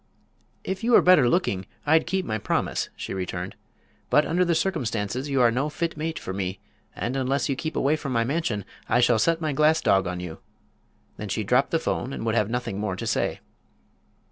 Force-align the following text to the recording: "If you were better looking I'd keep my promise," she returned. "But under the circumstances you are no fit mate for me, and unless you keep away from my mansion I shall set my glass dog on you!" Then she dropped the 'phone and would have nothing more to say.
"If 0.63 0.83
you 0.83 0.93
were 0.93 1.03
better 1.03 1.29
looking 1.29 1.67
I'd 1.85 2.07
keep 2.07 2.25
my 2.25 2.39
promise," 2.39 2.89
she 2.95 3.13
returned. 3.13 3.53
"But 4.09 4.25
under 4.25 4.43
the 4.43 4.55
circumstances 4.55 5.29
you 5.29 5.41
are 5.41 5.51
no 5.51 5.69
fit 5.69 5.95
mate 5.95 6.17
for 6.17 6.33
me, 6.33 6.59
and 6.95 7.15
unless 7.15 7.49
you 7.49 7.55
keep 7.55 7.75
away 7.75 7.95
from 7.95 8.11
my 8.11 8.23
mansion 8.23 8.65
I 8.89 8.99
shall 8.99 9.19
set 9.19 9.41
my 9.41 9.53
glass 9.53 9.79
dog 9.79 10.07
on 10.07 10.19
you!" 10.19 10.39
Then 11.17 11.29
she 11.29 11.43
dropped 11.43 11.69
the 11.69 11.77
'phone 11.77 12.13
and 12.13 12.25
would 12.25 12.33
have 12.33 12.49
nothing 12.49 12.79
more 12.79 12.95
to 12.95 13.05
say. 13.05 13.41